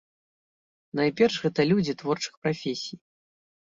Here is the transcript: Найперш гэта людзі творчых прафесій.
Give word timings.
Найперш 1.01 1.35
гэта 1.45 1.61
людзі 1.75 1.97
творчых 2.03 2.33
прафесій. 2.45 2.95